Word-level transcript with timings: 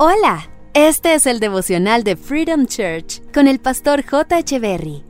Hola, 0.00 0.48
este 0.74 1.14
es 1.14 1.26
el 1.26 1.40
devocional 1.40 2.04
de 2.04 2.14
Freedom 2.14 2.66
Church 2.66 3.20
con 3.34 3.48
el 3.48 3.58
pastor 3.58 4.04
J. 4.04 4.44
Berry. 4.60 5.02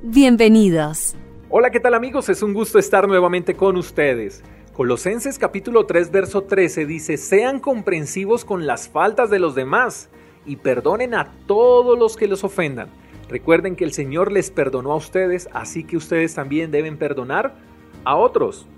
Bienvenidos. 0.00 1.16
Hola, 1.50 1.70
¿qué 1.70 1.80
tal 1.80 1.94
amigos? 1.94 2.28
Es 2.28 2.40
un 2.40 2.54
gusto 2.54 2.78
estar 2.78 3.08
nuevamente 3.08 3.56
con 3.56 3.76
ustedes. 3.76 4.44
Colosenses 4.74 5.40
capítulo 5.40 5.86
3 5.86 6.12
verso 6.12 6.44
13 6.44 6.86
dice, 6.86 7.16
sean 7.16 7.58
comprensivos 7.58 8.44
con 8.44 8.64
las 8.64 8.88
faltas 8.88 9.28
de 9.28 9.40
los 9.40 9.56
demás 9.56 10.08
y 10.46 10.54
perdonen 10.54 11.14
a 11.14 11.32
todos 11.48 11.98
los 11.98 12.16
que 12.16 12.28
los 12.28 12.44
ofendan. 12.44 12.90
Recuerden 13.28 13.74
que 13.74 13.82
el 13.82 13.92
Señor 13.92 14.30
les 14.30 14.52
perdonó 14.52 14.92
a 14.92 14.98
ustedes, 14.98 15.48
así 15.52 15.82
que 15.82 15.96
ustedes 15.96 16.36
también 16.36 16.70
deben 16.70 16.96
perdonar 16.96 17.56
a 18.04 18.14
otros. 18.14 18.68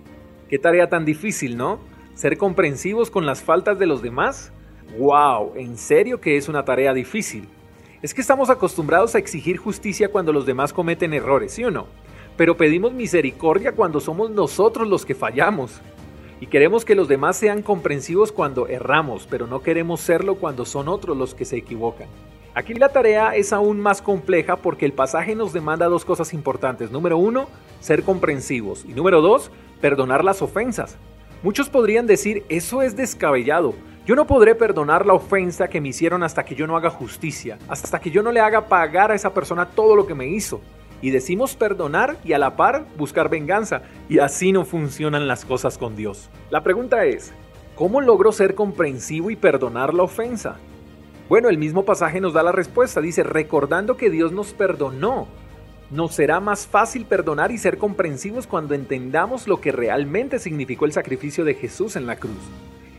Qué 0.49 0.59
tarea 0.59 0.89
tan 0.89 1.05
difícil, 1.05 1.59
¿no? 1.59 1.81
Ser 2.15 2.39
comprensivos 2.39 3.11
con 3.11 3.27
las 3.27 3.43
faltas 3.43 3.79
de 3.79 3.85
los 3.85 4.01
demás. 4.01 4.55
¡Wow! 4.99 5.53
En 5.57 5.77
serio 5.77 6.21
que 6.21 6.37
es 6.37 6.49
una 6.49 6.65
tarea 6.65 6.93
difícil. 6.93 7.49
Es 8.03 8.15
que 8.15 8.21
estamos 8.21 8.51
acostumbrados 8.51 9.15
a 9.15 9.19
exigir 9.19 9.57
justicia 9.59 10.11
cuando 10.11 10.33
los 10.33 10.47
demás 10.47 10.73
cometen 10.73 11.13
errores, 11.13 11.53
¿sí 11.53 11.65
o 11.65 11.71
no? 11.71 11.87
Pero 12.37 12.57
pedimos 12.57 12.93
misericordia 12.93 13.73
cuando 13.73 14.01
somos 14.01 14.31
nosotros 14.31 14.89
los 14.89 15.05
que 15.05 15.15
fallamos. 15.15 15.81
Y 16.41 16.47
queremos 16.47 16.87
que 16.87 16.95
los 16.95 17.07
demás 17.07 17.37
sean 17.37 17.61
comprensivos 17.61 18.33
cuando 18.33 18.67
erramos, 18.67 19.27
pero 19.31 19.47
no 19.47 19.63
queremos 19.63 20.01
serlo 20.01 20.37
cuando 20.37 20.65
son 20.65 20.89
otros 20.89 21.17
los 21.17 21.35
que 21.35 21.45
se 21.45 21.59
equivocan. 21.59 22.09
Aquí 22.55 22.75
la 22.75 22.89
tarea 22.89 23.37
es 23.37 23.53
aún 23.53 23.79
más 23.79 24.03
compleja 24.03 24.57
porque 24.57 24.87
el 24.87 24.93
pasaje 24.93 25.37
nos 25.37 25.53
demanda 25.53 25.87
dos 25.87 26.05
cosas 26.05 26.33
importantes. 26.35 26.91
Número 26.91 27.17
uno, 27.17 27.49
ser 27.81 28.03
comprensivos. 28.03 28.85
Y 28.87 28.95
número 28.95 29.21
dos, 29.21 29.51
perdonar 29.81 30.25
las 30.25 30.43
ofensas. 30.43 30.97
Muchos 31.43 31.71
podrían 31.71 32.07
decir, 32.07 32.45
eso 32.51 32.83
es 32.83 32.97
descabellado. 32.97 33.75
Yo 34.05 34.15
no 34.15 34.27
podré 34.27 34.55
perdonar 34.55 35.07
la 35.07 35.15
ofensa 35.15 35.69
que 35.69 35.81
me 35.81 35.89
hicieron 35.89 36.23
hasta 36.23 36.45
que 36.45 36.55
yo 36.55 36.67
no 36.67 36.77
haga 36.77 36.91
justicia, 36.91 37.59
hasta 37.67 37.99
que 37.99 38.11
yo 38.11 38.23
no 38.23 38.31
le 38.31 38.41
haga 38.41 38.67
pagar 38.67 39.11
a 39.11 39.15
esa 39.15 39.33
persona 39.33 39.71
todo 39.71 39.97
lo 39.97 40.07
que 40.07 40.15
me 40.15 40.27
hizo. 40.27 40.61
Y 41.01 41.11
decimos 41.11 41.57
perdonar 41.57 42.19
y 42.25 42.35
a 42.35 42.39
la 42.39 42.57
par 42.57 42.85
buscar 42.99 43.31
venganza. 43.31 43.81
Y 44.07 44.19
así 44.19 44.53
no 44.53 44.67
funcionan 44.67 45.29
las 45.29 45.47
cosas 45.47 45.79
con 45.79 45.97
Dios. 45.97 46.29
La 46.51 46.63
pregunta 46.63 47.07
es, 47.07 47.33
¿cómo 47.75 48.03
logro 48.03 48.33
ser 48.33 48.55
comprensivo 48.55 49.31
y 49.31 49.37
perdonar 49.37 49.95
la 49.95 50.03
ofensa? 50.03 50.57
Bueno, 51.31 51.49
el 51.49 51.57
mismo 51.57 51.87
pasaje 51.87 52.21
nos 52.21 52.35
da 52.35 52.43
la 52.43 52.53
respuesta. 52.53 53.01
Dice, 53.01 53.23
recordando 53.23 53.97
que 53.97 54.11
Dios 54.11 54.33
nos 54.33 54.53
perdonó. 54.53 55.27
Nos 55.91 56.15
será 56.15 56.39
más 56.39 56.69
fácil 56.69 57.05
perdonar 57.05 57.51
y 57.51 57.59
ser 57.59 57.77
comprensivos 57.77 58.47
cuando 58.47 58.75
entendamos 58.75 59.49
lo 59.49 59.61
que 59.61 59.73
realmente 59.73 60.39
significó 60.39 60.85
el 60.85 60.93
sacrificio 60.93 61.45
de 61.45 61.55
Jesús 61.55 61.97
en 61.97 62.07
la 62.07 62.15
cruz. 62.15 62.39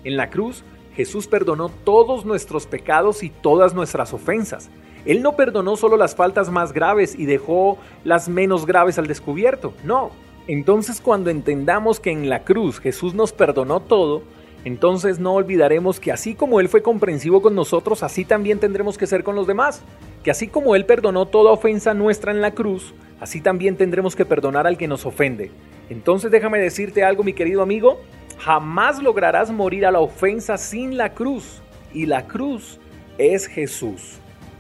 En 0.04 0.18
la 0.18 0.30
cruz, 0.30 0.66
Jesús 0.94 1.28
perdonó 1.28 1.70
todos 1.70 2.26
nuestros 2.26 2.68
pecados 2.68 3.24
y 3.24 3.30
todas 3.30 3.74
nuestras 3.74 4.14
ofensas. 4.14 4.70
Él 5.06 5.24
no 5.24 5.38
perdonó 5.38 5.78
solo 5.78 5.96
las 5.96 6.16
faltas 6.16 6.50
más 6.50 6.74
graves 6.74 7.16
y 7.18 7.26
dejó 7.26 7.78
las 8.04 8.28
menos 8.28 8.66
graves 8.66 8.98
al 9.00 9.08
descubierto, 9.08 9.74
no. 9.86 10.12
Entonces 10.48 11.00
cuando 11.00 11.30
entendamos 11.30 12.02
que 12.02 12.12
en 12.12 12.30
la 12.30 12.44
cruz 12.44 12.80
Jesús 12.80 13.14
nos 13.14 13.32
perdonó 13.32 13.80
todo, 13.80 14.22
entonces 14.66 15.18
no 15.18 15.34
olvidaremos 15.34 16.00
que 16.02 16.12
así 16.12 16.36
como 16.36 16.60
Él 16.60 16.68
fue 16.68 16.84
comprensivo 16.84 17.42
con 17.42 17.56
nosotros, 17.56 18.04
así 18.04 18.26
también 18.26 18.60
tendremos 18.60 18.98
que 18.98 19.08
ser 19.08 19.24
con 19.24 19.36
los 19.36 19.48
demás. 19.48 19.82
Que 20.24 20.32
así 20.32 20.48
como 20.48 20.76
Él 20.76 20.86
perdonó 20.86 21.26
toda 21.26 21.52
ofensa 21.52 21.94
nuestra 21.94 22.32
en 22.32 22.42
la 22.42 22.52
cruz, 22.52 22.94
así 23.20 23.42
también 23.42 23.78
tendremos 23.78 24.16
que 24.16 24.26
perdonar 24.26 24.68
al 24.68 24.78
que 24.78 24.88
nos 24.88 25.06
ofende. 25.06 25.52
Entonces 25.90 26.32
déjame 26.32 26.60
decirte 26.60 27.04
algo, 27.04 27.24
mi 27.24 27.34
querido 27.34 27.62
amigo, 27.62 28.00
Jamás 28.44 29.00
lograrás 29.00 29.52
morir 29.52 29.86
a 29.86 29.92
la 29.92 30.00
ofensa 30.00 30.58
sin 30.58 30.98
la 30.98 31.14
cruz. 31.14 31.62
Y 31.94 32.08
la 32.08 32.26
cruz 32.26 32.80
es 33.20 33.46
Jesús. 33.46 34.18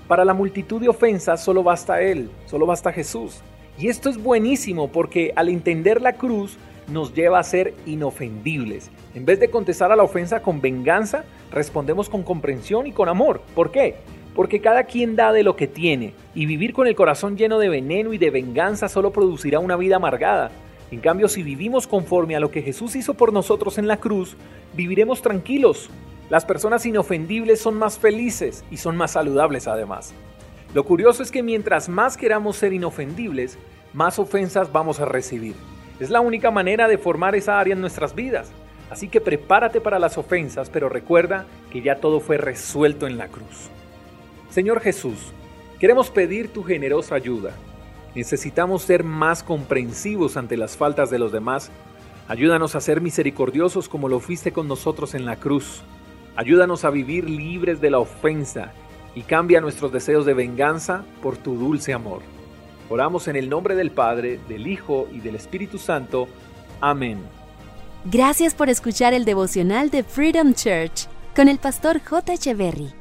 Para 0.07 0.23
la 0.23 0.35
multitud 0.35 0.79
de 0.79 0.89
ofensas 0.89 1.43
solo 1.43 1.63
basta 1.63 1.99
Él, 1.99 2.29
solo 2.45 2.67
basta 2.67 2.91
Jesús. 2.91 3.41
Y 3.79 3.87
esto 3.87 4.09
es 4.09 4.21
buenísimo 4.21 4.91
porque 4.91 5.33
al 5.35 5.49
entender 5.49 5.99
la 5.99 6.13
cruz 6.13 6.57
nos 6.89 7.15
lleva 7.15 7.39
a 7.39 7.43
ser 7.43 7.73
inofendibles. 7.87 8.91
En 9.15 9.25
vez 9.25 9.39
de 9.39 9.49
contestar 9.49 9.91
a 9.91 9.95
la 9.95 10.03
ofensa 10.03 10.43
con 10.43 10.61
venganza, 10.61 11.23
respondemos 11.51 12.07
con 12.07 12.21
comprensión 12.21 12.85
y 12.85 12.91
con 12.91 13.09
amor. 13.09 13.41
¿Por 13.55 13.71
qué? 13.71 13.95
Porque 14.35 14.61
cada 14.61 14.83
quien 14.83 15.15
da 15.15 15.33
de 15.33 15.43
lo 15.43 15.55
que 15.55 15.67
tiene, 15.67 16.13
y 16.33 16.45
vivir 16.45 16.73
con 16.73 16.87
el 16.87 16.95
corazón 16.95 17.37
lleno 17.37 17.59
de 17.59 17.69
veneno 17.69 18.13
y 18.13 18.17
de 18.17 18.29
venganza 18.29 18.87
solo 18.87 19.11
producirá 19.11 19.59
una 19.59 19.75
vida 19.75 19.97
amargada. 19.97 20.51
En 20.91 20.99
cambio, 20.99 21.27
si 21.27 21.43
vivimos 21.43 21.87
conforme 21.87 22.35
a 22.35 22.39
lo 22.39 22.51
que 22.51 22.61
Jesús 22.61 22.95
hizo 22.95 23.13
por 23.13 23.31
nosotros 23.31 23.77
en 23.77 23.87
la 23.87 23.97
cruz, 23.97 24.35
viviremos 24.73 25.21
tranquilos. 25.21 25.89
Las 26.29 26.45
personas 26.45 26.85
inofendibles 26.85 27.61
son 27.61 27.75
más 27.75 27.97
felices 27.97 28.63
y 28.71 28.77
son 28.77 28.95
más 28.97 29.11
saludables 29.11 29.67
además. 29.67 30.13
Lo 30.73 30.85
curioso 30.85 31.23
es 31.23 31.31
que 31.31 31.43
mientras 31.43 31.89
más 31.89 32.15
queramos 32.15 32.55
ser 32.55 32.71
inofendibles, 32.71 33.57
más 33.93 34.19
ofensas 34.19 34.71
vamos 34.71 35.01
a 35.01 35.05
recibir. 35.05 35.55
Es 35.99 36.09
la 36.09 36.21
única 36.21 36.51
manera 36.51 36.87
de 36.87 36.97
formar 36.97 37.35
esa 37.35 37.59
área 37.59 37.73
en 37.73 37.81
nuestras 37.81 38.15
vidas. 38.15 38.51
Así 38.89 39.07
que 39.07 39.21
prepárate 39.21 39.79
para 39.81 39.99
las 39.99 40.17
ofensas, 40.17 40.69
pero 40.69 40.89
recuerda 40.89 41.45
que 41.71 41.81
ya 41.81 41.95
todo 41.95 42.19
fue 42.19 42.37
resuelto 42.37 43.07
en 43.07 43.17
la 43.17 43.27
cruz. 43.27 43.69
Señor 44.51 44.79
Jesús, 44.81 45.17
queremos 45.79 46.11
pedir 46.11 46.53
tu 46.53 46.63
generosa 46.63 47.15
ayuda 47.15 47.55
Necesitamos 48.15 48.81
ser 48.81 49.03
más 49.03 49.41
comprensivos 49.41 50.35
ante 50.35 50.57
las 50.57 50.75
faltas 50.75 51.09
de 51.09 51.19
los 51.19 51.31
demás. 51.31 51.71
Ayúdanos 52.27 52.75
a 52.75 52.81
ser 52.81 52.99
misericordiosos 52.99 53.87
como 53.87 54.09
lo 54.09 54.19
fuiste 54.19 54.51
con 54.51 54.67
nosotros 54.67 55.13
en 55.13 55.25
la 55.25 55.37
cruz. 55.37 55.81
Ayúdanos 56.35 56.83
a 56.83 56.89
vivir 56.89 57.29
libres 57.29 57.79
de 57.79 57.89
la 57.89 57.99
ofensa 57.99 58.73
y 59.15 59.21
cambia 59.21 59.61
nuestros 59.61 59.91
deseos 59.91 60.25
de 60.25 60.33
venganza 60.33 61.05
por 61.21 61.37
tu 61.37 61.55
dulce 61.55 61.93
amor. 61.93 62.21
Oramos 62.89 63.29
en 63.29 63.37
el 63.37 63.49
nombre 63.49 63.75
del 63.75 63.91
Padre, 63.91 64.39
del 64.49 64.67
Hijo 64.67 65.07
y 65.13 65.19
del 65.19 65.35
Espíritu 65.35 65.77
Santo. 65.77 66.27
Amén. 66.81 67.19
Gracias 68.05 68.53
por 68.53 68.69
escuchar 68.69 69.13
el 69.13 69.23
devocional 69.23 69.89
de 69.89 70.03
Freedom 70.03 70.53
Church 70.53 71.07
con 71.33 71.47
el 71.47 71.59
pastor 71.59 72.01
J. 72.03 72.33
Echeverry. 72.33 73.00